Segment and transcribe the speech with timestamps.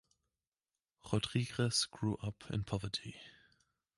[1.13, 3.17] Rodrigues grew up in poverty.